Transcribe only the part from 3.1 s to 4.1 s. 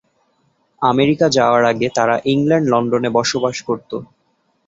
বসবাস করত।